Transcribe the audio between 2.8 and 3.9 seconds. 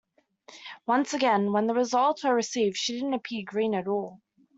didn't appear green at